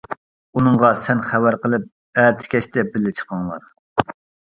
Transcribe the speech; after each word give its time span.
ئۇنىڭغا 0.59 0.89
سەن 1.03 1.21
خەۋەر 1.27 1.59
قىلىپ، 1.67 1.87
ئەتە 2.25 2.53
كەچتە 2.57 2.89
بىللە 2.97 3.17
چىقىڭلار. 3.23 3.73